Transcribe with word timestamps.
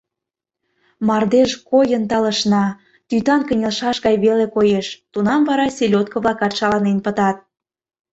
Мардеж 1.07 1.51
койын 1.69 2.03
талышна— 2.11 2.65
тӱтан 3.09 3.41
кынелшаш 3.47 3.97
гай 4.05 4.15
веле 4.23 4.45
коеш, 4.55 4.87
тунам 5.11 5.41
вара 5.49 5.67
селёдко-влакат 5.77 6.51
шаланен 6.59 6.97
пытат. 7.05 7.37